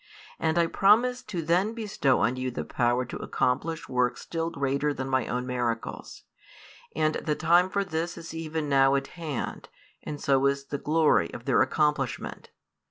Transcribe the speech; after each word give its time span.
And 0.39 0.57
I 0.57 0.65
promise 0.65 1.21
to 1.25 1.43
then 1.43 1.73
bestow 1.73 2.21
on 2.21 2.35
you 2.35 2.49
the 2.49 2.63
power 2.65 3.05
to 3.05 3.17
accomplish 3.17 3.87
works 3.87 4.21
still 4.21 4.49
greater 4.49 4.95
than 4.95 5.07
My 5.07 5.27
own 5.27 5.45
miracles. 5.45 6.23
And 6.95 7.13
the 7.17 7.35
time 7.35 7.69
for 7.69 7.83
this 7.83 8.17
is 8.17 8.33
even 8.33 8.67
now 8.67 8.95
at 8.95 9.05
hand, 9.21 9.69
and 10.01 10.19
so 10.19 10.43
is 10.47 10.63
the 10.63 10.79
glory 10.79 11.31
of 11.35 11.45
their 11.45 11.61
accomplishment. 11.61 12.49